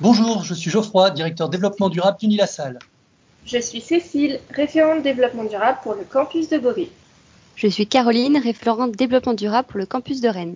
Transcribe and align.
Bonjour, 0.00 0.44
je 0.44 0.54
suis 0.54 0.70
Geoffroy, 0.70 1.10
directeur 1.10 1.48
développement 1.48 1.88
durable 1.88 2.18
d'Unilassal. 2.20 2.78
Je 3.44 3.58
suis 3.58 3.80
Cécile, 3.80 4.38
référente 4.54 5.02
développement 5.02 5.42
durable 5.42 5.78
pour 5.82 5.94
le 5.94 6.04
campus 6.04 6.48
de 6.48 6.58
Beauvais. 6.58 6.88
Je 7.56 7.66
suis 7.66 7.88
Caroline, 7.88 8.36
référente 8.36 8.92
développement 8.92 9.34
durable 9.34 9.66
pour 9.66 9.78
le 9.78 9.86
campus 9.86 10.20
de 10.20 10.28
Rennes. 10.28 10.54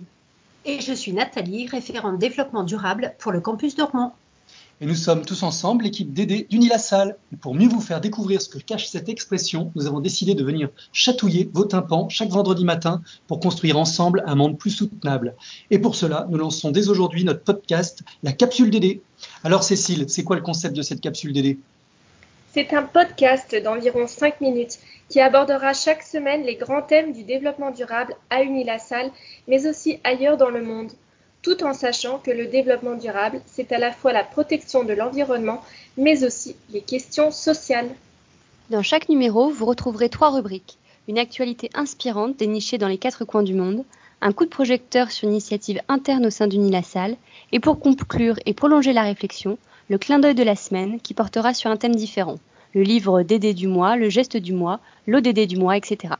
Et 0.63 0.79
je 0.79 0.93
suis 0.93 1.11
Nathalie, 1.11 1.67
référente 1.67 2.19
développement 2.19 2.63
durable 2.63 3.15
pour 3.19 3.33
le 3.33 3.41
campus 3.41 3.75
de 3.75 3.83
Rouen. 3.83 4.15
Et 4.83 4.85
nous 4.85 4.95
sommes 4.95 5.23
tous 5.23 5.43
ensemble 5.43 5.85
l'équipe 5.85 6.11
d'aider 6.11 6.45
d'Unilassal. 6.49 7.15
Pour 7.39 7.55
mieux 7.55 7.69
vous 7.69 7.79
faire 7.79 8.01
découvrir 8.01 8.41
ce 8.41 8.49
que 8.49 8.57
cache 8.57 8.87
cette 8.87 9.07
expression, 9.07 9.71
nous 9.75 9.87
avons 9.87 10.01
décidé 10.01 10.35
de 10.35 10.43
venir 10.43 10.67
chatouiller 10.91 11.49
vos 11.53 11.63
tympans 11.63 12.09
chaque 12.09 12.27
vendredi 12.27 12.65
matin 12.65 13.01
pour 13.27 13.39
construire 13.39 13.77
ensemble 13.77 14.25
un 14.27 14.35
monde 14.35 14.57
plus 14.57 14.71
soutenable. 14.71 15.35
Et 15.71 15.79
pour 15.79 15.95
cela, 15.95 16.27
nous 16.29 16.37
lançons 16.37 16.69
dès 16.69 16.89
aujourd'hui 16.89 17.23
notre 17.23 17.43
podcast, 17.43 18.03
la 18.23 18.33
capsule 18.33 18.71
d'aider. 18.71 19.01
Alors 19.45 19.63
Cécile, 19.63 20.09
c'est 20.09 20.25
quoi 20.25 20.35
le 20.35 20.41
concept 20.41 20.75
de 20.75 20.81
cette 20.81 20.99
capsule 20.99 21.31
d'aider 21.31 21.57
C'est 22.51 22.73
un 22.73 22.83
podcast 22.83 23.55
d'environ 23.63 24.05
5 24.05 24.41
minutes 24.41 24.79
qui 25.07 25.21
abordera 25.21 25.71
chaque 25.73 26.03
semaine 26.03 26.43
les 26.43 26.57
grands 26.57 26.81
thèmes 26.81 27.13
du 27.13 27.23
développement 27.23 27.71
durable 27.71 28.17
à 28.29 28.43
Unilassal, 28.43 29.11
mais 29.47 29.65
aussi 29.65 30.01
ailleurs 30.03 30.35
dans 30.35 30.49
le 30.49 30.61
monde 30.61 30.91
tout 31.43 31.63
en 31.63 31.73
sachant 31.73 32.17
que 32.17 32.31
le 32.31 32.47
développement 32.47 32.95
durable, 32.95 33.41
c'est 33.45 33.71
à 33.71 33.77
la 33.77 33.91
fois 33.91 34.13
la 34.13 34.23
protection 34.23 34.83
de 34.83 34.93
l'environnement, 34.93 35.61
mais 35.97 36.23
aussi 36.23 36.55
les 36.71 36.81
questions 36.81 37.29
sociales. 37.29 37.89
Dans 38.69 38.81
chaque 38.81 39.09
numéro, 39.09 39.49
vous 39.49 39.65
retrouverez 39.65 40.09
trois 40.09 40.31
rubriques. 40.31 40.77
Une 41.09 41.19
actualité 41.19 41.69
inspirante 41.73 42.37
dénichée 42.37 42.77
dans 42.77 42.87
les 42.87 42.97
quatre 42.97 43.25
coins 43.25 43.43
du 43.43 43.53
monde, 43.53 43.83
un 44.21 44.31
coup 44.31 44.45
de 44.45 44.49
projecteur 44.49 45.11
sur 45.11 45.27
une 45.27 45.33
initiative 45.33 45.81
interne 45.89 46.25
au 46.25 46.29
sein 46.29 46.47
d'Unilassal, 46.47 47.17
et 47.51 47.59
pour 47.59 47.77
conclure 47.77 48.37
et 48.45 48.53
prolonger 48.53 48.93
la 48.93 49.03
réflexion, 49.03 49.57
le 49.89 49.97
clin 49.97 50.19
d'œil 50.19 50.35
de 50.35 50.43
la 50.43 50.55
semaine 50.55 51.01
qui 51.01 51.13
portera 51.13 51.53
sur 51.53 51.69
un 51.69 51.75
thème 51.75 51.95
différent. 51.95 52.39
Le 52.73 52.83
livre 52.83 53.21
Dédé 53.21 53.53
du 53.53 53.67
mois, 53.67 53.97
le 53.97 54.09
geste 54.09 54.37
du 54.37 54.53
mois, 54.53 54.79
l'ODD 55.07 55.45
du 55.45 55.57
mois, 55.57 55.75
etc. 55.75 56.13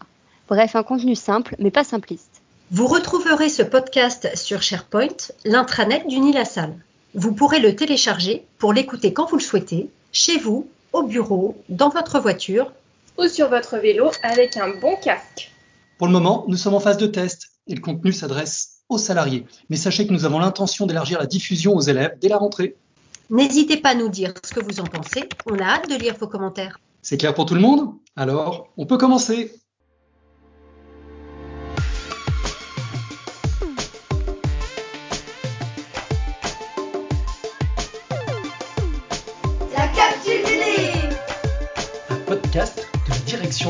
Bref, 0.49 0.75
un 0.75 0.83
contenu 0.83 1.15
simple, 1.15 1.55
mais 1.59 1.71
pas 1.71 1.85
simpliste. 1.85 2.32
Vous 2.75 2.87
retrouverez 2.87 3.49
ce 3.49 3.61
podcast 3.61 4.35
sur 4.35 4.63
SharePoint, 4.63 5.15
l'intranet 5.45 6.07
d'Unilassal. 6.07 6.73
Vous 7.13 7.31
pourrez 7.31 7.59
le 7.59 7.75
télécharger 7.75 8.47
pour 8.57 8.73
l'écouter 8.73 9.13
quand 9.13 9.29
vous 9.29 9.35
le 9.35 9.43
souhaitez, 9.43 9.91
chez 10.11 10.39
vous, 10.39 10.67
au 10.91 11.03
bureau, 11.03 11.55
dans 11.69 11.89
votre 11.89 12.19
voiture 12.19 12.71
ou 13.19 13.27
sur 13.27 13.47
votre 13.47 13.77
vélo 13.77 14.09
avec 14.23 14.57
un 14.57 14.69
bon 14.69 14.95
casque. 14.95 15.51
Pour 15.99 16.07
le 16.07 16.13
moment, 16.13 16.45
nous 16.47 16.57
sommes 16.57 16.73
en 16.73 16.79
phase 16.79 16.97
de 16.97 17.05
test 17.05 17.51
et 17.67 17.75
le 17.75 17.79
contenu 17.79 18.11
s'adresse 18.11 18.79
aux 18.89 18.97
salariés. 18.97 19.45
Mais 19.69 19.77
sachez 19.77 20.07
que 20.07 20.13
nous 20.13 20.25
avons 20.25 20.39
l'intention 20.39 20.87
d'élargir 20.87 21.19
la 21.19 21.27
diffusion 21.27 21.75
aux 21.75 21.81
élèves 21.81 22.17
dès 22.19 22.27
la 22.27 22.37
rentrée. 22.37 22.75
N'hésitez 23.29 23.77
pas 23.77 23.89
à 23.89 23.95
nous 23.95 24.09
dire 24.09 24.33
ce 24.43 24.51
que 24.51 24.65
vous 24.65 24.79
en 24.79 24.85
pensez. 24.85 25.29
On 25.45 25.59
a 25.59 25.63
hâte 25.63 25.91
de 25.91 25.95
lire 25.95 26.15
vos 26.19 26.27
commentaires. 26.27 26.79
C'est 27.03 27.17
clair 27.17 27.35
pour 27.35 27.45
tout 27.45 27.53
le 27.53 27.61
monde? 27.61 27.93
Alors, 28.15 28.69
on 28.77 28.87
peut 28.87 28.97
commencer. 28.97 29.53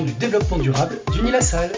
Du 0.03 0.13
développement 0.13 0.57
durable 0.57 0.99
d'Unilassal. 1.11 1.71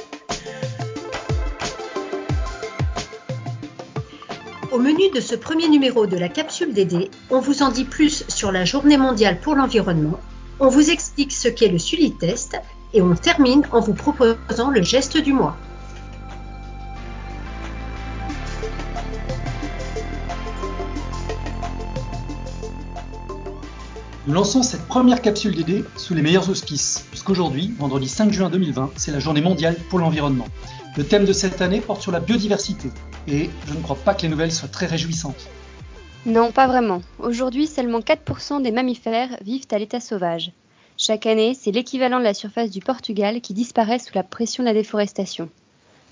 Au 4.71 4.79
menu 4.79 5.09
de 5.13 5.21
ce 5.21 5.35
premier 5.35 5.69
numéro 5.69 6.05
de 6.05 6.17
la 6.17 6.27
capsule 6.27 6.73
DD, 6.73 7.09
on 7.29 7.39
vous 7.39 7.63
en 7.63 7.69
dit 7.69 7.85
plus 7.85 8.25
sur 8.27 8.51
la 8.51 8.65
journée 8.65 8.97
mondiale 8.97 9.39
pour 9.39 9.55
l'environnement, 9.55 10.19
on 10.59 10.67
vous 10.67 10.89
explique 10.89 11.31
ce 11.31 11.47
qu'est 11.47 11.67
le 11.67 11.79
Sully 11.79 12.13
Test 12.13 12.57
et 12.93 13.01
on 13.01 13.15
termine 13.15 13.63
en 13.71 13.79
vous 13.79 13.93
proposant 13.93 14.69
le 14.69 14.81
geste 14.81 15.17
du 15.17 15.33
mois. 15.33 15.57
Nous 24.27 24.33
lançons 24.33 24.63
cette 24.63 24.87
première 24.87 25.21
capsule 25.21 25.53
DD 25.53 25.85
sous 25.97 26.15
les 26.15 26.23
meilleurs 26.23 26.49
auspices, 26.49 27.05
puisqu'aujourd'hui, 27.11 27.71
vendredi 27.77 28.07
5 28.07 28.31
juin 28.31 28.49
2020, 28.49 28.89
c'est 28.95 29.11
la 29.11 29.19
journée 29.19 29.41
mondiale 29.41 29.75
pour 29.91 29.99
l'environnement. 29.99 30.47
Le 30.97 31.03
thème 31.03 31.25
de 31.25 31.33
cette 31.33 31.61
année 31.61 31.79
porte 31.79 32.01
sur 32.01 32.11
la 32.11 32.19
biodiversité, 32.19 32.89
et 33.27 33.51
je 33.67 33.73
ne 33.75 33.81
crois 33.81 33.95
pas 33.95 34.15
que 34.15 34.23
les 34.23 34.29
nouvelles 34.29 34.51
soient 34.51 34.67
très 34.67 34.87
réjouissantes. 34.87 35.47
Non, 36.25 36.51
pas 36.51 36.65
vraiment. 36.65 37.03
Aujourd'hui, 37.19 37.67
seulement 37.67 37.99
4% 37.99 38.63
des 38.63 38.71
mammifères 38.71 39.37
vivent 39.43 39.67
à 39.69 39.77
l'état 39.77 39.99
sauvage. 39.99 40.53
Chaque 40.97 41.27
année, 41.27 41.53
c'est 41.53 41.69
l'équivalent 41.69 42.17
de 42.17 42.23
la 42.23 42.33
surface 42.33 42.71
du 42.71 42.79
Portugal 42.79 43.41
qui 43.41 43.53
disparaît 43.53 43.99
sous 43.99 44.15
la 44.15 44.23
pression 44.23 44.63
de 44.63 44.69
la 44.69 44.73
déforestation. 44.73 45.49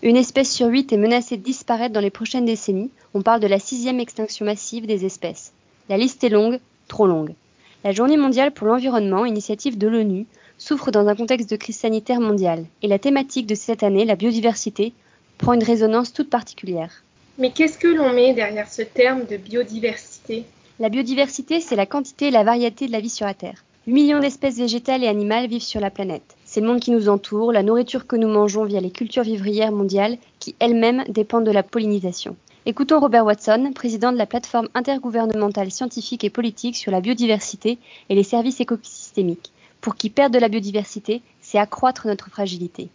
Une 0.04 0.18
espèce 0.18 0.54
sur 0.54 0.68
huit 0.68 0.94
est 0.94 0.98
menacée 0.98 1.38
de 1.38 1.44
disparaître 1.44 1.94
dans 1.94 2.00
les 2.00 2.12
prochaines 2.12 2.46
décennies. 2.46 2.92
On 3.16 3.24
parle 3.24 3.40
de 3.40 3.48
la 3.48 3.58
sixième 3.58 4.00
extinction 4.00 4.46
massive 4.46 4.86
des 4.86 5.04
espèces. 5.04 5.52
La 5.90 5.98
liste 5.98 6.24
est 6.24 6.30
longue, 6.30 6.60
trop 6.88 7.08
longue. 7.08 7.34
La 7.84 7.92
Journée 7.92 8.16
mondiale 8.16 8.52
pour 8.54 8.68
l'environnement, 8.68 9.26
initiative 9.26 9.78
de 9.78 9.90
l'ONU, 9.90 10.26
souffre 10.58 10.90
dans 10.90 11.08
un 11.08 11.16
contexte 11.16 11.50
de 11.50 11.58
crise 11.58 11.76
sanitaire 11.76 12.22
mondiale, 12.22 12.66
et 12.82 12.88
la 12.88 12.98
thématique 12.98 13.46
de 13.46 13.56
cette 13.56 13.84
année, 13.84 14.06
la 14.06 14.16
biodiversité, 14.16 14.94
prend 15.38 15.52
une 15.52 15.64
résonance 15.64 16.14
toute 16.14 16.30
particulière. 16.30 17.04
Mais 17.38 17.52
qu'est-ce 17.52 17.78
que 17.78 17.90
l'on 17.90 18.14
met 18.14 18.34
derrière 18.34 18.70
ce 18.70 18.84
terme 18.84 19.26
de 19.30 19.36
biodiversité? 19.36 20.46
La 20.80 20.88
biodiversité, 20.88 21.60
c'est 21.60 21.76
la 21.76 21.86
quantité 21.86 22.28
et 22.28 22.32
la 22.32 22.46
variété 22.46 22.88
de 22.88 22.94
la 22.94 23.02
vie 23.02 23.10
sur 23.10 23.26
la 23.26 23.34
Terre. 23.34 23.66
8 23.86 23.92
millions 23.94 24.20
d'espèces 24.20 24.60
végétales 24.60 25.04
et 25.04 25.10
animales 25.10 25.48
vivent 25.48 25.62
sur 25.62 25.82
la 25.82 25.92
planète. 25.92 26.38
C'est 26.46 26.62
le 26.62 26.68
monde 26.68 26.80
qui 26.80 26.92
nous 26.92 27.10
entoure, 27.10 27.52
la 27.52 27.64
nourriture 27.64 28.08
que 28.08 28.16
nous 28.16 28.30
mangeons 28.30 28.64
via 28.64 28.80
les 28.80 28.92
cultures 28.92 29.24
vivrières 29.24 29.74
mondiales 29.74 30.18
qui 30.40 30.56
elles-mêmes 30.60 31.04
dépendent 31.10 31.46
de 31.46 31.52
la 31.52 31.64
pollinisation. 31.64 32.38
Écoutons 32.66 33.02
Robert 33.02 33.26
Watson, 33.26 33.74
président 33.76 34.14
de 34.14 34.18
la 34.18 34.26
plateforme 34.26 34.70
intergouvernementale 34.74 35.70
scientifique 35.70 36.24
et 36.24 36.30
politique 36.30 36.78
sur 36.78 36.94
la 36.94 37.02
biodiversité 37.02 37.78
et 38.08 38.16
les 38.16 38.24
services 38.24 38.62
écosystémiques. 38.62 39.52
Pour 39.82 39.96
qui 39.96 40.10
perdre 40.10 40.36
de 40.36 40.40
la 40.40 40.48
biodiversité, 40.48 41.22
c'est 41.42 41.58
accroître 41.58 42.08
notre 42.08 42.30
fragilité. 42.30 42.88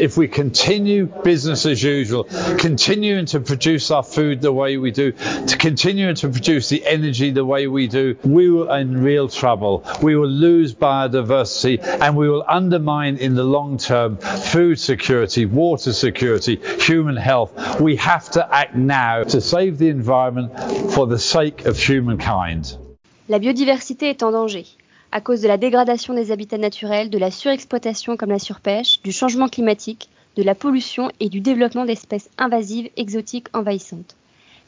If 0.00 0.16
we 0.16 0.26
continue 0.28 1.06
business 1.22 1.66
as 1.66 1.82
usual, 1.82 2.24
continuing 2.58 3.26
to 3.26 3.40
produce 3.40 3.90
our 3.90 4.02
food 4.02 4.40
the 4.40 4.52
way 4.52 4.76
we 4.78 4.90
do, 4.90 5.12
to 5.12 5.56
continuing 5.58 6.14
to 6.16 6.28
produce 6.30 6.68
the 6.70 6.84
energy 6.86 7.30
the 7.30 7.44
way 7.44 7.66
we 7.66 7.86
do, 7.86 8.16
we 8.24 8.50
will 8.50 8.72
in 8.72 9.02
real 9.02 9.28
trouble. 9.28 9.84
We 10.02 10.16
will 10.16 10.28
lose 10.28 10.74
biodiversity 10.74 11.82
and 11.84 12.16
we 12.16 12.28
will 12.28 12.44
undermine 12.48 13.18
in 13.18 13.34
the 13.34 13.44
long 13.44 13.76
term 13.76 14.16
food 14.16 14.78
security, 14.78 15.44
water 15.46 15.92
security, 15.92 16.56
human 16.80 17.16
health. 17.16 17.80
We 17.80 17.96
have 17.96 18.30
to 18.32 18.54
act 18.54 18.74
now 18.74 19.24
to 19.24 19.40
save 19.40 19.78
the 19.78 19.88
environment 19.88 20.92
for 20.94 21.06
the 21.06 21.18
sake 21.18 21.66
of 21.66 21.76
humankind. 21.78 22.76
La 23.28 23.38
biodiversité 23.38 24.10
est 24.10 24.22
en 24.22 24.32
danger. 24.32 24.64
À 25.12 25.20
cause 25.20 25.40
de 25.40 25.48
la 25.48 25.56
dégradation 25.56 26.14
des 26.14 26.30
habitats 26.32 26.58
naturels, 26.58 27.10
de 27.10 27.18
la 27.18 27.30
surexploitation 27.30 28.16
comme 28.16 28.30
la 28.30 28.38
surpêche, 28.38 29.00
du 29.02 29.12
changement 29.12 29.48
climatique, 29.48 30.08
de 30.36 30.42
la 30.42 30.54
pollution 30.54 31.10
et 31.20 31.28
du 31.28 31.40
développement 31.40 31.84
d'espèces 31.84 32.30
invasives 32.38 32.90
exotiques 32.96 33.48
envahissantes. 33.52 34.16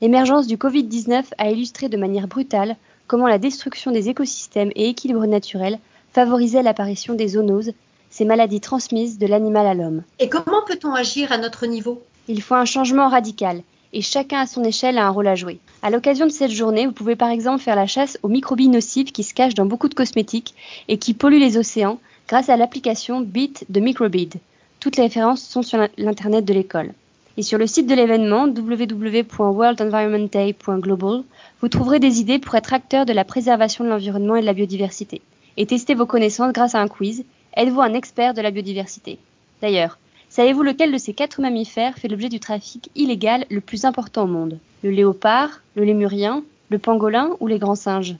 L'émergence 0.00 0.48
du 0.48 0.56
Covid-19 0.56 1.25
a 1.38 1.50
illustré 1.50 1.88
de 1.88 1.97
manière 1.97 2.26
brutale 2.26 2.76
comment 3.06 3.28
la 3.28 3.38
destruction 3.38 3.92
des 3.92 4.08
écosystèmes 4.08 4.72
et 4.75 4.88
équilibres 4.88 5.26
naturels 5.26 5.78
favorisait 6.12 6.62
l'apparition 6.62 7.14
des 7.14 7.28
zoonoses, 7.28 7.72
ces 8.10 8.24
maladies 8.24 8.60
transmises 8.60 9.19
de 9.19 9.26
l'animal 9.26 9.66
à 9.66 9.74
l'homme. 9.74 10.03
Et 10.19 10.28
comment 10.28 10.62
peut-on 10.66 10.92
agir 10.92 11.30
à 11.32 11.38
notre 11.38 11.66
niveau? 11.66 12.03
Il 12.28 12.42
faut 12.42 12.54
un 12.54 12.64
changement 12.64 13.09
radical, 13.09 13.62
et 13.92 14.03
chacun 14.03 14.41
à 14.41 14.47
son 14.47 14.64
échelle 14.64 14.98
a 14.98 15.06
un 15.06 15.10
rôle 15.10 15.28
à 15.28 15.34
jouer. 15.34 15.58
À 15.82 15.91
l'occasion 15.91 16.26
de 16.26 16.30
cette 16.30 16.50
journée, 16.50 16.86
vous 16.86 16.92
pouvez 16.92 17.16
par 17.16 17.30
exemple 17.30 17.62
faire 17.62 17.76
la 17.76 17.86
chasse 17.86 18.19
aux 18.22 18.28
microbilles 18.28 18.69
nocives 18.69 19.12
qui 19.12 19.22
se 19.22 19.34
cachent 19.34 19.54
dans 19.54 19.66
beaucoup 19.66 19.89
de 19.89 19.94
cosmétiques 19.94 20.54
et 20.89 20.98
qui 20.98 21.15
polluent 21.15 21.39
les 21.39 21.59
océans 21.59 21.98
grâce 22.28 22.48
à 22.48 22.56
l'application 22.56 23.21
Beat 23.21 23.66
de 23.68 23.80
Microbead. 23.80 24.34
Toutes 24.80 24.97
les 24.97 25.03
références 25.04 25.42
sont 25.42 25.62
sur 25.62 25.86
l'internet 25.98 26.44
de 26.44 26.54
l'école. 26.54 26.92
Et 27.36 27.42
sur 27.42 27.59
le 27.59 27.66
site 27.66 27.86
de 27.86 27.94
l'événement 27.94 28.44
www.worldenvironmentday.global, 28.44 31.22
vous 31.60 31.68
trouverez 31.68 31.98
des 31.98 32.21
idées 32.21 32.38
pour 32.38 32.54
être 32.54 32.72
acteur 32.74 33.06
de 33.06 33.12
la 33.12 33.24
préservation 33.24 33.84
de 33.84 33.91
l'environnement 33.91 34.36
et 34.36 34.42
de 34.42 34.47
la 34.47 34.53
biodiversité. 34.53 35.22
Et 35.56 35.66
tester 35.66 35.95
vos 35.95 36.06
connaissances 36.06 36.53
grâce 36.53 36.74
à 36.74 36.80
un 36.80 36.88
quiz. 36.88 37.24
Êtes-vous 37.56 37.80
un 37.80 37.95
expert 37.95 38.34
de 38.34 38.42
la 38.42 38.50
biodiversité? 38.50 39.18
D'ailleurs, 39.62 39.98
Savez-vous 40.34 40.63
lequel 40.63 40.91
de 40.91 40.97
ces 40.97 41.13
quatre 41.13 41.43
mammifères 41.43 41.99
fait 41.99 42.09
l'objet 42.09 42.31
du 42.31 42.41
trafic 42.41 42.89
illégal 42.95 43.45
le 43.51 43.61
plus 43.61 43.84
important 43.84 44.23
au 44.23 44.27
monde? 44.27 44.59
Le 44.83 44.89
léopard, 44.89 45.61
le 45.75 45.84
lémurien, 45.84 46.43
le 46.71 46.79
pangolin 46.79 47.33
ou 47.41 47.49
les 47.49 47.59
grands 47.59 47.75
singes? 47.75 48.17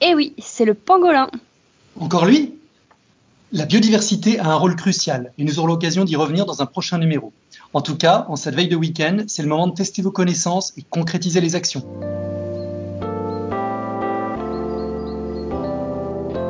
Eh 0.00 0.16
oui, 0.16 0.34
c'est 0.38 0.64
le 0.64 0.74
pangolin. 0.74 1.30
Encore 2.00 2.26
lui? 2.26 2.56
La 3.52 3.66
biodiversité 3.66 4.40
a 4.40 4.46
un 4.48 4.56
rôle 4.56 4.74
crucial 4.74 5.32
et 5.38 5.44
nous 5.44 5.60
aurons 5.60 5.68
l'occasion 5.68 6.02
d'y 6.02 6.16
revenir 6.16 6.44
dans 6.44 6.60
un 6.60 6.66
prochain 6.66 6.98
numéro. 6.98 7.32
En 7.72 7.80
tout 7.80 7.96
cas, 7.96 8.26
en 8.28 8.34
cette 8.34 8.56
veille 8.56 8.66
de 8.66 8.74
week-end, 8.74 9.18
c'est 9.28 9.42
le 9.42 9.48
moment 9.48 9.68
de 9.68 9.74
tester 9.74 10.02
vos 10.02 10.10
connaissances 10.10 10.72
et 10.76 10.82
concrétiser 10.82 11.40
les 11.40 11.54
actions. 11.54 11.84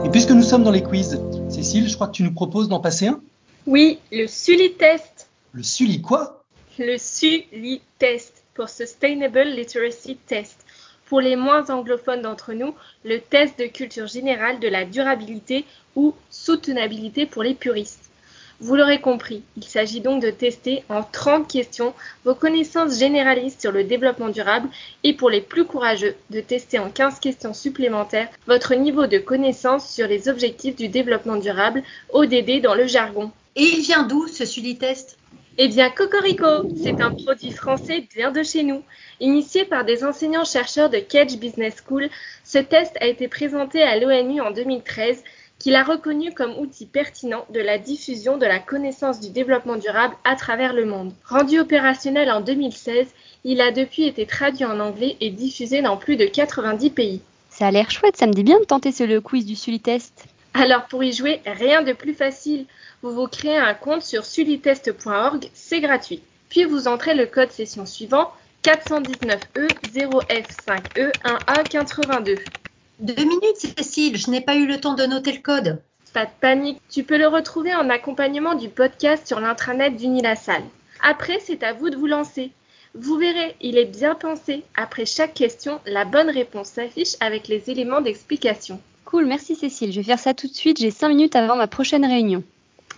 Et 0.03 0.09
puisque 0.09 0.31
nous 0.31 0.45
sommes 0.45 0.65
dans 0.65 0.71
les 0.71 0.83
quiz, 0.83 1.21
Cécile, 1.51 1.91
je 1.91 1.95
crois 1.95 2.07
que 2.07 2.13
tu 2.13 2.23
nous 2.23 2.33
proposes 2.33 2.71
d'en 2.71 2.81
passer 2.81 3.09
un? 3.09 3.21
Oui, 3.67 3.99
le 4.11 4.27
Sully 4.27 4.73
Test. 4.73 5.29
Le 5.53 5.63
Sully 5.63 6.01
quoi? 6.01 6.45
Le 6.79 6.97
Sully 6.97 7.83
Test 7.99 8.43
pour 8.55 8.71
Sustainable 8.71 9.43
Literacy 9.43 10.17
Test. 10.17 10.65
Pour 11.05 11.21
les 11.21 11.37
moins 11.37 11.69
anglophones 11.69 12.23
d'entre 12.23 12.53
nous, 12.53 12.75
le 13.05 13.21
test 13.21 13.59
de 13.59 13.67
culture 13.67 14.07
générale 14.07 14.61
de 14.61 14.69
la 14.69 14.85
durabilité 14.85 15.67
ou 15.95 16.15
soutenabilité 16.31 17.27
pour 17.27 17.43
les 17.43 17.55
puristes. 17.55 18.10
Vous 18.63 18.77
l'aurez 18.77 19.01
compris, 19.01 19.43
il 19.57 19.65
s'agit 19.65 20.03
donc 20.03 20.23
de 20.23 20.31
tester 20.31 20.85
en 20.91 21.03
30 21.03 21.49
questions 21.49 21.95
vos 22.27 22.35
connaissances 22.35 22.99
généralistes 22.99 23.63
sur 23.63 23.73
le 23.73 23.85
développement 23.85 24.29
durable 24.29 24.69
et 25.03 25.15
pour 25.15 25.31
les 25.31 25.41
plus 25.41 25.65
courageux, 25.65 26.15
de 26.29 26.43
tester 26.43 26.79
en 26.79 26.91
15 26.91 27.21
questions 27.21 27.55
supplémentaires 27.55 28.29
votre 28.47 28.75
niveau 28.75 29.07
de 29.07 29.17
connaissance 29.17 29.91
sur 29.91 30.07
les 30.07 30.29
objectifs 30.29 30.77
du 30.77 30.89
développement 30.89 31.37
durable, 31.37 31.83
ODD 32.13 32.61
dans 32.61 32.75
le 32.75 32.87
jargon. 32.87 33.31
Et 33.57 33.63
il 33.63 33.81
vient 33.81 34.03
d'où 34.03 34.29
ce 34.29 34.45
Sully-test 34.45 35.17
eh 35.63 35.69
bien, 35.69 35.91
Cocorico, 35.91 36.71
c'est 36.83 37.03
un 37.03 37.11
produit 37.11 37.51
français 37.51 38.07
bien 38.15 38.31
de 38.31 38.43
chez 38.43 38.63
nous. 38.63 38.83
Initié 39.19 39.67
par 39.67 39.85
des 39.85 40.05
enseignants-chercheurs 40.05 40.89
de 40.89 41.01
Cage 41.01 41.37
Business 41.37 41.77
School, 41.87 42.09
ce 42.45 42.57
test 42.57 42.97
a 42.99 43.07
été 43.07 43.29
présenté 43.29 43.83
à 43.83 43.99
l'ONU 43.99 44.41
en 44.41 44.53
2013 44.53 45.23
qu'il 45.61 45.77
a 45.77 45.85
reconnu 45.85 46.33
comme 46.33 46.59
outil 46.59 46.87
pertinent 46.87 47.45
de 47.51 47.61
la 47.61 47.79
diffusion 47.79 48.39
de 48.39 48.47
la 48.47 48.59
connaissance 48.59 49.21
du 49.21 49.29
développement 49.31 49.77
durable 49.77 50.17
à 50.25 50.35
travers 50.35 50.73
le 50.73 50.87
monde. 50.87 51.13
Rendu 51.25 51.61
opérationnel 51.61 52.31
en 52.33 52.41
2016, 52.41 53.07
il 53.45 53.61
a 53.61 53.71
depuis 53.71 54.07
été 54.07 54.27
traduit 54.27 54.65
en 54.65 54.81
anglais 54.81 55.17
et 55.21 55.31
diffusé 55.31 55.83
dans 55.83 55.99
plus 55.99 56.17
de 56.17 56.25
90 56.25 56.91
pays. 56.91 57.21
Ça 57.51 57.67
a 57.67 57.71
l'air 57.71 57.91
chouette, 57.91 58.17
ça 58.17 58.27
me 58.27 58.33
dit 58.33 58.43
bien 58.43 58.59
de 58.59 58.65
tenter 58.65 58.91
ce 58.91 59.05
le 59.05 59.21
quiz 59.21 59.45
du 59.45 59.55
Sulitest. 59.55 60.25
Alors 60.55 60.87
pour 60.87 61.05
y 61.05 61.13
jouer, 61.13 61.43
rien 61.45 61.83
de 61.83 61.93
plus 61.93 62.15
facile. 62.15 62.65
Vous 63.03 63.15
vous 63.15 63.29
créez 63.29 63.59
un 63.59 63.75
compte 63.75 64.03
sur 64.03 64.25
sulitest.org, 64.25 65.49
c'est 65.53 65.81
gratuit. 65.81 66.23
Puis 66.49 66.65
vous 66.65 66.89
entrez 66.89 67.15
le 67.15 67.27
code 67.27 67.53
session 67.53 67.87
suivant 67.87 68.33
419E 68.65 69.69
0F5E 69.93 71.13
1A82. 71.25 72.39
Deux 73.01 73.25
minutes, 73.25 73.57
Cécile, 73.57 74.19
je 74.19 74.31
n'ai 74.31 74.43
pas 74.43 74.57
eu 74.57 74.67
le 74.67 74.79
temps 74.79 74.93
de 74.93 75.05
noter 75.05 75.33
le 75.33 75.39
code. 75.39 75.81
Pas 76.13 76.27
de 76.27 76.31
panique, 76.39 76.83
tu 76.91 77.03
peux 77.03 77.17
le 77.17 77.29
retrouver 77.29 77.75
en 77.75 77.89
accompagnement 77.89 78.55
du 78.55 78.69
podcast 78.69 79.27
sur 79.27 79.41
l'intranet 79.41 79.97
d'Unilassal. 79.97 80.63
Après, 81.01 81.39
c'est 81.41 81.63
à 81.63 81.73
vous 81.73 81.89
de 81.89 81.97
vous 81.97 82.07
lancer. 82.07 82.51
Vous 82.95 83.17
verrez, 83.17 83.57
il 83.63 83.79
est 83.79 83.87
bien 83.87 84.15
pensé. 84.15 84.65
Après 84.77 85.07
chaque 85.07 85.33
question, 85.33 85.81
la 85.87 86.05
bonne 86.05 86.29
réponse 86.29 86.69
s'affiche 86.69 87.15
avec 87.21 87.49
les 87.49 87.71
éléments 87.71 88.03
d'explication. 88.03 88.83
Cool, 89.07 89.25
merci 89.25 89.57
Cécile. 89.57 89.93
Je 89.93 90.01
vais 90.01 90.07
faire 90.07 90.19
ça 90.19 90.35
tout 90.35 90.49
de 90.49 90.55
suite. 90.55 90.79
J'ai 90.79 90.91
cinq 90.91 91.09
minutes 91.09 91.37
avant 91.37 91.57
ma 91.57 91.69
prochaine 91.69 92.05
réunion. 92.05 92.45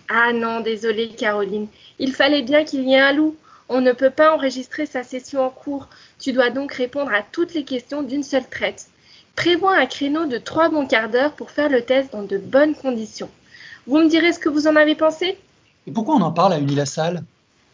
Ah 0.09 0.33
non, 0.33 0.59
désolée 0.59 1.11
Caroline. 1.11 1.67
Il 1.99 2.11
fallait 2.11 2.41
bien 2.41 2.65
qu'il 2.65 2.83
y 2.89 2.93
ait 2.93 2.99
un 2.99 3.13
loup. 3.13 3.37
On 3.69 3.79
ne 3.79 3.93
peut 3.93 4.09
pas 4.09 4.35
enregistrer 4.35 4.85
sa 4.85 5.03
session 5.03 5.45
en 5.45 5.49
cours. 5.49 5.87
Tu 6.19 6.33
dois 6.33 6.49
donc 6.49 6.73
répondre 6.73 7.13
à 7.13 7.21
toutes 7.21 7.53
les 7.53 7.63
questions 7.63 8.03
d'une 8.03 8.23
seule 8.23 8.49
traite. 8.49 8.87
Prévois 9.35 9.75
un 9.75 9.87
créneau 9.87 10.25
de 10.27 10.37
trois 10.37 10.69
bons 10.69 10.85
quarts 10.85 11.09
d'heure 11.09 11.33
pour 11.33 11.49
faire 11.49 11.67
le 11.67 11.81
test 11.81 12.13
dans 12.13 12.21
de 12.23 12.37
bonnes 12.37 12.75
conditions. 12.75 13.29
Vous 13.87 13.97
me 13.97 14.07
direz 14.07 14.31
ce 14.31 14.39
que 14.39 14.47
vous 14.47 14.67
en 14.67 14.75
avez 14.75 14.95
pensé? 14.95 15.37
Et 15.87 15.91
pourquoi 15.91 16.15
on 16.15 16.21
en 16.21 16.31
parle 16.31 16.53
à 16.53 16.59
Unilassal? 16.59 17.23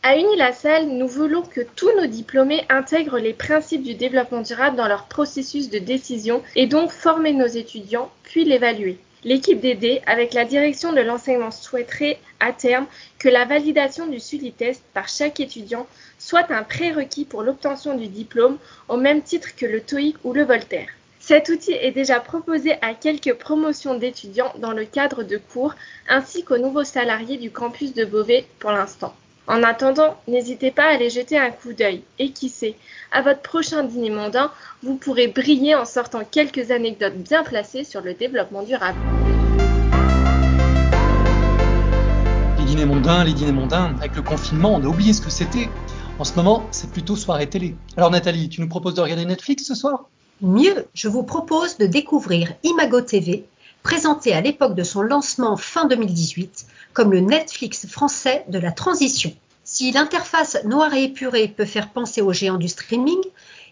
À 0.01 0.15
Unilassal, 0.15 0.87
nous 0.87 1.07
voulons 1.07 1.41
que 1.41 1.59
tous 1.75 1.91
nos 1.97 2.07
diplômés 2.07 2.65
intègrent 2.69 3.19
les 3.19 3.33
principes 3.33 3.83
du 3.83 3.93
développement 3.93 4.41
durable 4.41 4.77
dans 4.77 4.87
leur 4.87 5.05
processus 5.05 5.69
de 5.69 5.79
décision 5.79 6.41
et 6.55 6.65
donc 6.65 6.91
former 6.91 7.33
nos 7.33 7.45
étudiants, 7.45 8.09
puis 8.23 8.45
l'évaluer. 8.45 8.97
L'équipe 9.25 9.59
d'aider, 9.59 10.01
avec 10.07 10.33
la 10.33 10.45
direction 10.45 10.93
de 10.93 11.01
l'enseignement, 11.01 11.51
souhaiterait 11.51 12.19
à 12.39 12.53
terme 12.53 12.87
que 13.19 13.27
la 13.27 13.43
validation 13.43 14.07
du 14.07 14.21
SULI-test 14.21 14.81
par 14.93 15.09
chaque 15.09 15.41
étudiant 15.41 15.85
soit 16.17 16.49
un 16.51 16.63
prérequis 16.63 17.25
pour 17.25 17.43
l'obtention 17.43 17.97
du 17.97 18.07
diplôme 18.07 18.57
au 18.87 18.95
même 18.95 19.21
titre 19.21 19.49
que 19.57 19.65
le 19.65 19.81
TOEIC 19.81 20.15
ou 20.23 20.31
le 20.31 20.45
Voltaire. 20.45 20.87
Cet 21.29 21.47
outil 21.49 21.73
est 21.73 21.91
déjà 21.91 22.19
proposé 22.19 22.73
à 22.81 22.95
quelques 22.95 23.35
promotions 23.35 23.93
d'étudiants 23.93 24.51
dans 24.57 24.71
le 24.71 24.83
cadre 24.83 25.21
de 25.21 25.37
cours 25.37 25.75
ainsi 26.09 26.43
qu'aux 26.43 26.57
nouveaux 26.57 26.83
salariés 26.83 27.37
du 27.37 27.51
campus 27.51 27.93
de 27.93 28.03
Beauvais 28.03 28.47
pour 28.57 28.71
l'instant. 28.71 29.13
En 29.45 29.61
attendant, 29.61 30.19
n'hésitez 30.27 30.71
pas 30.71 30.85
à 30.85 30.95
aller 30.95 31.11
jeter 31.11 31.37
un 31.37 31.51
coup 31.51 31.73
d'œil 31.73 32.01
et 32.17 32.31
qui 32.31 32.49
sait, 32.49 32.73
à 33.11 33.21
votre 33.21 33.41
prochain 33.41 33.83
dîner 33.83 34.09
mondain, 34.09 34.51
vous 34.81 34.95
pourrez 34.95 35.27
briller 35.27 35.75
en 35.75 35.85
sortant 35.85 36.23
quelques 36.25 36.71
anecdotes 36.71 37.17
bien 37.17 37.43
placées 37.43 37.83
sur 37.83 38.01
le 38.01 38.15
développement 38.15 38.63
durable. 38.63 38.97
Les 42.57 42.65
dîners 42.65 42.85
mondains, 42.85 43.23
les 43.23 43.33
dîners 43.33 43.51
mondains, 43.51 43.93
avec 43.99 44.15
le 44.15 44.23
confinement, 44.23 44.73
on 44.73 44.83
a 44.83 44.87
oublié 44.87 45.13
ce 45.13 45.21
que 45.21 45.29
c'était. 45.29 45.69
En 46.17 46.23
ce 46.23 46.33
moment, 46.33 46.65
c'est 46.71 46.89
plutôt 46.89 47.15
soirée 47.15 47.47
télé. 47.47 47.75
Alors 47.97 48.09
Nathalie, 48.09 48.49
tu 48.49 48.61
nous 48.61 48.67
proposes 48.67 48.95
de 48.95 49.01
regarder 49.01 49.25
Netflix 49.25 49.67
ce 49.67 49.75
soir? 49.75 50.09
Mieux, 50.41 50.87
je 50.93 51.09
vous 51.09 51.23
propose 51.23 51.77
de 51.79 51.85
découvrir 51.85 52.53
Imago 52.63 53.01
TV, 53.01 53.43
présenté 53.83 54.31
à 54.31 54.39
l'époque 54.39 54.73
de 54.73 54.83
son 54.83 55.01
lancement 55.01 55.57
fin 55.57 55.83
2018 55.83 56.65
comme 56.93 57.11
le 57.11 57.19
Netflix 57.19 57.85
français 57.87 58.45
de 58.47 58.57
la 58.57 58.71
transition. 58.71 59.33
Si 59.65 59.91
l'interface 59.91 60.57
noire 60.63 60.93
et 60.93 61.03
épurée 61.03 61.49
peut 61.49 61.65
faire 61.65 61.89
penser 61.89 62.21
aux 62.21 62.31
géants 62.31 62.57
du 62.57 62.69
streaming, 62.69 63.19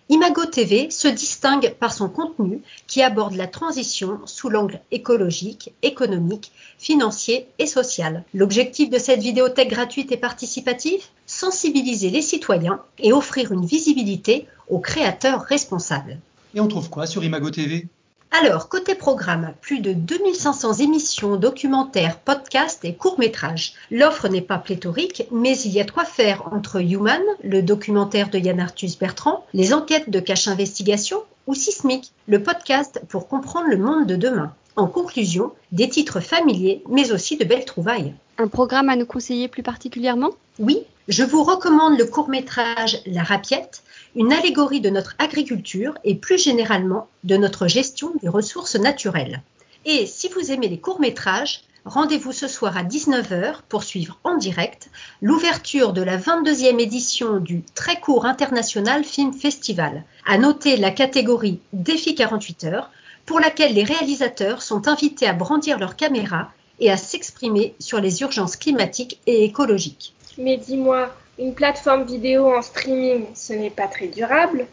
Imago 0.09 0.45
TV 0.45 0.91
se 0.91 1.07
distingue 1.07 1.73
par 1.79 1.93
son 1.93 2.09
contenu 2.09 2.61
qui 2.85 3.01
aborde 3.01 3.35
la 3.35 3.47
transition 3.47 4.19
sous 4.25 4.49
l'angle 4.49 4.81
écologique, 4.91 5.71
économique, 5.83 6.51
financier 6.77 7.47
et 7.59 7.65
social. 7.65 8.25
L'objectif 8.33 8.89
de 8.89 8.99
cette 8.99 9.21
vidéothèque 9.21 9.69
gratuite 9.69 10.11
et 10.11 10.17
participative? 10.17 11.05
Sensibiliser 11.27 12.09
les 12.09 12.21
citoyens 12.21 12.81
et 12.99 13.13
offrir 13.13 13.53
une 13.53 13.65
visibilité 13.65 14.47
aux 14.67 14.79
créateurs 14.79 15.43
responsables. 15.43 16.17
Et 16.55 16.59
on 16.59 16.67
trouve 16.67 16.89
quoi 16.89 17.05
sur 17.05 17.23
Imago 17.23 17.49
TV 17.49 17.87
alors, 18.29 18.67
côté 18.67 18.93
programme, 18.93 19.53
plus 19.61 19.79
de 19.79 19.93
2500 19.93 20.73
émissions, 20.79 21.37
documentaires, 21.37 22.19
podcasts 22.19 22.83
et 22.83 22.93
courts-métrages. 22.93 23.73
L'offre 23.89 24.27
n'est 24.27 24.41
pas 24.41 24.57
pléthorique, 24.57 25.23
mais 25.31 25.57
il 25.59 25.71
y 25.71 25.79
a 25.79 25.85
de 25.85 25.91
quoi 25.91 26.03
faire 26.03 26.43
entre 26.51 26.81
Human, 26.81 27.21
le 27.41 27.61
documentaire 27.61 28.29
de 28.29 28.37
Yann 28.37 28.59
Arthus 28.59 28.97
Bertrand, 28.99 29.45
les 29.53 29.73
enquêtes 29.73 30.09
de 30.09 30.19
Cache 30.19 30.49
Investigation 30.49 31.23
ou 31.47 31.55
Sismic, 31.55 32.11
le 32.27 32.43
podcast 32.43 33.01
pour 33.07 33.29
comprendre 33.29 33.69
le 33.69 33.77
monde 33.77 34.07
de 34.07 34.17
demain. 34.17 34.53
En 34.75 34.87
conclusion, 34.87 35.53
des 35.71 35.89
titres 35.89 36.19
familiers, 36.19 36.83
mais 36.89 37.11
aussi 37.13 37.37
de 37.37 37.45
belles 37.45 37.65
trouvailles. 37.65 38.13
Un 38.37 38.49
programme 38.49 38.89
à 38.89 38.97
nous 38.97 39.07
conseiller 39.07 39.47
plus 39.47 39.63
particulièrement? 39.63 40.31
Oui, 40.59 40.83
je 41.07 41.23
vous 41.23 41.43
recommande 41.43 41.97
le 41.97 42.05
court-métrage 42.05 42.99
La 43.05 43.23
Rapiette, 43.23 43.81
une 44.15 44.33
allégorie 44.33 44.81
de 44.81 44.89
notre 44.89 45.15
agriculture 45.19 45.97
et 46.03 46.15
plus 46.15 46.41
généralement 46.41 47.07
de 47.23 47.37
notre 47.37 47.67
gestion 47.67 48.11
des 48.21 48.29
ressources 48.29 48.75
naturelles. 48.75 49.41
Et 49.85 50.05
si 50.05 50.27
vous 50.29 50.51
aimez 50.51 50.67
les 50.67 50.79
courts-métrages, 50.79 51.61
rendez-vous 51.85 52.33
ce 52.33 52.47
soir 52.47 52.77
à 52.77 52.83
19h 52.83 53.61
pour 53.69 53.83
suivre 53.83 54.19
en 54.23 54.35
direct 54.35 54.89
l'ouverture 55.21 55.93
de 55.93 56.01
la 56.01 56.17
22e 56.17 56.79
édition 56.79 57.39
du 57.39 57.63
Très 57.75 57.99
court 57.99 58.25
international 58.25 59.03
film 59.03 59.33
festival. 59.33 60.03
À 60.25 60.37
noter 60.37 60.77
la 60.77 60.91
catégorie 60.91 61.59
Défi 61.73 62.15
48 62.15 62.65
heures 62.65 62.91
pour 63.25 63.39
laquelle 63.39 63.73
les 63.73 63.83
réalisateurs 63.83 64.61
sont 64.61 64.87
invités 64.87 65.27
à 65.27 65.33
brandir 65.33 65.79
leur 65.79 65.95
caméra 65.95 66.51
et 66.79 66.91
à 66.91 66.97
s'exprimer 66.97 67.75
sur 67.79 67.99
les 67.99 68.21
urgences 68.21 68.55
climatiques 68.55 69.19
et 69.25 69.43
écologiques. 69.43 70.13
Mais 70.37 70.57
dis-moi, 70.57 71.09
une 71.39 71.53
plateforme 71.53 72.03
vidéo 72.03 72.55
en 72.55 72.61
streaming, 72.61 73.25
ce 73.33 73.53
n'est 73.53 73.71
pas 73.71 73.87
très 73.87 74.07
durable? 74.07 74.67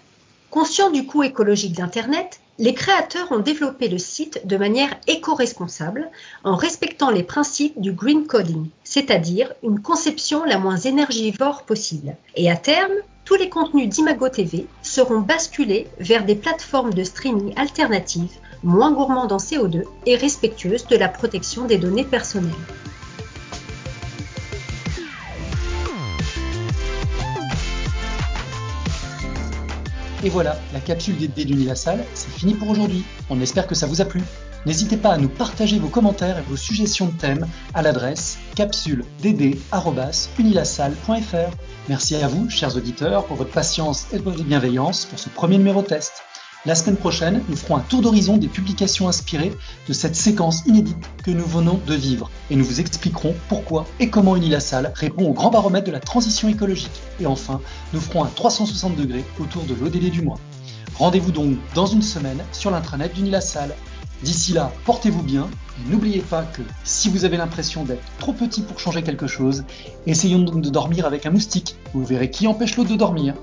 Conscient 0.50 0.90
du 0.90 1.06
coût 1.06 1.22
écologique 1.22 1.74
d'Internet, 1.74 2.40
les 2.58 2.74
créateurs 2.74 3.32
ont 3.32 3.40
développé 3.40 3.88
le 3.88 3.98
site 3.98 4.46
de 4.46 4.56
manière 4.56 4.94
éco-responsable 5.08 6.10
en 6.44 6.54
respectant 6.54 7.10
les 7.10 7.24
principes 7.24 7.80
du 7.80 7.92
green 7.92 8.26
coding, 8.26 8.68
c'est-à-dire 8.84 9.52
une 9.62 9.80
conception 9.80 10.44
la 10.44 10.58
moins 10.58 10.76
énergivore 10.76 11.64
possible. 11.64 12.14
Et 12.36 12.50
à 12.50 12.56
terme, 12.56 12.92
tous 13.24 13.34
les 13.34 13.48
contenus 13.48 13.88
d'Imago 13.88 14.28
TV 14.28 14.66
seront 14.82 15.20
basculés 15.20 15.88
vers 15.98 16.24
des 16.24 16.36
plateformes 16.36 16.92
de 16.92 17.04
streaming 17.04 17.54
alternatives 17.56 18.38
moins 18.62 18.92
gourmandes 18.92 19.32
en 19.32 19.38
CO2 19.38 19.84
et 20.06 20.16
respectueuses 20.16 20.86
de 20.86 20.96
la 20.96 21.08
protection 21.08 21.64
des 21.64 21.78
données 21.78 22.04
personnelles. 22.04 22.52
Et 30.24 30.30
voilà, 30.30 30.58
la 30.72 30.80
capsule 30.80 31.16
dés 31.18 31.44
d'Unilassal, 31.44 32.02
c'est 32.14 32.30
fini 32.30 32.54
pour 32.54 32.70
aujourd'hui. 32.70 33.04
On 33.28 33.42
espère 33.42 33.66
que 33.66 33.74
ça 33.74 33.86
vous 33.86 34.00
a 34.00 34.06
plu. 34.06 34.22
N'hésitez 34.64 34.96
pas 34.96 35.10
à 35.10 35.18
nous 35.18 35.28
partager 35.28 35.78
vos 35.78 35.90
commentaires 35.90 36.38
et 36.38 36.42
vos 36.48 36.56
suggestions 36.56 37.04
de 37.06 37.12
thèmes 37.12 37.46
à 37.74 37.82
l'adresse 37.82 38.38
capsuleddd.unilassal.fr. 38.56 41.56
Merci 41.90 42.16
à 42.16 42.28
vous, 42.28 42.48
chers 42.48 42.74
auditeurs, 42.74 43.26
pour 43.26 43.36
votre 43.36 43.50
patience 43.50 44.06
et 44.14 44.18
votre 44.18 44.44
bienveillance 44.44 45.04
pour 45.04 45.18
ce 45.18 45.28
premier 45.28 45.58
numéro 45.58 45.82
test. 45.82 46.22
La 46.66 46.74
semaine 46.74 46.96
prochaine, 46.96 47.42
nous 47.50 47.56
ferons 47.56 47.76
un 47.76 47.80
tour 47.80 48.00
d'horizon 48.00 48.38
des 48.38 48.48
publications 48.48 49.06
inspirées 49.06 49.52
de 49.86 49.92
cette 49.92 50.16
séquence 50.16 50.64
inédite 50.64 50.96
que 51.22 51.30
nous 51.30 51.44
venons 51.44 51.78
de 51.86 51.94
vivre 51.94 52.30
et 52.50 52.56
nous 52.56 52.64
vous 52.64 52.80
expliquerons 52.80 53.34
pourquoi 53.50 53.84
et 54.00 54.08
comment 54.08 54.34
Unilassal 54.34 54.90
répond 54.94 55.26
au 55.26 55.34
grand 55.34 55.50
baromètre 55.50 55.86
de 55.86 55.92
la 55.92 56.00
transition 56.00 56.48
écologique. 56.48 57.02
Et 57.20 57.26
enfin, 57.26 57.60
nous 57.92 58.00
ferons 58.00 58.24
un 58.24 58.30
360 58.34 58.96
degrés 58.96 59.26
autour 59.38 59.64
de 59.64 59.74
l'ODD 59.74 60.10
du 60.10 60.22
mois. 60.22 60.38
Rendez-vous 60.94 61.32
donc 61.32 61.58
dans 61.74 61.84
une 61.84 62.00
semaine 62.00 62.42
sur 62.52 62.70
l'intranet 62.70 63.12
d'Unilassal. 63.12 63.74
D'ici 64.22 64.54
là, 64.54 64.72
portez-vous 64.86 65.22
bien 65.22 65.50
et 65.78 65.90
n'oubliez 65.90 66.20
pas 66.20 66.44
que 66.44 66.62
si 66.82 67.10
vous 67.10 67.26
avez 67.26 67.36
l'impression 67.36 67.84
d'être 67.84 68.04
trop 68.18 68.32
petit 68.32 68.62
pour 68.62 68.80
changer 68.80 69.02
quelque 69.02 69.26
chose, 69.26 69.64
essayons 70.06 70.38
donc 70.38 70.62
de 70.62 70.70
dormir 70.70 71.04
avec 71.04 71.26
un 71.26 71.30
moustique. 71.30 71.76
Vous 71.92 72.06
verrez 72.06 72.30
qui 72.30 72.46
empêche 72.46 72.78
l'autre 72.78 72.90
de 72.90 72.96
dormir. 72.96 73.34